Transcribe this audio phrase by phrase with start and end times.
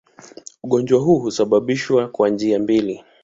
[0.63, 3.03] Ugonjwa huu husababishwa kwa njia mbili.